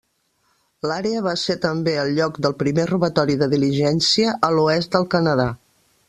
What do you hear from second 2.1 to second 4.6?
lloc del primer robatori de diligència a